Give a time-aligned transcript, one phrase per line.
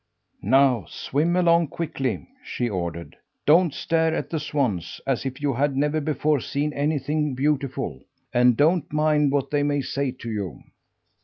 [0.41, 3.15] "Now, swim along quickly!" she ordered.
[3.45, 8.01] "Don't stare at the swans as if you had never before seen anything beautiful,
[8.33, 10.63] and don't mind what they may say to you!"